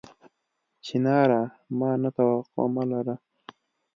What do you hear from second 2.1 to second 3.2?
توقع مه لره